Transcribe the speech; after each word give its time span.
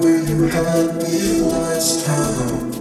when 0.00 0.26
you 0.26 0.48
had 0.48 0.96
me 0.96 1.40
last 1.42 2.06
time. 2.06 2.79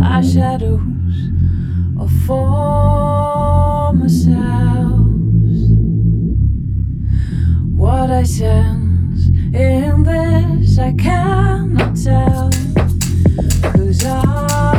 Still 0.00 0.12
our 0.12 0.22
shadows 0.22 0.80
of 1.98 2.10
former 2.26 4.08
selves. 4.08 5.70
What 7.76 8.10
I 8.10 8.22
sense 8.24 9.28
in 9.54 10.02
this, 10.02 10.78
I 10.78 10.92
cannot 10.92 11.96
tell. 11.96 12.50
Cause 13.62 14.04
I 14.04 14.69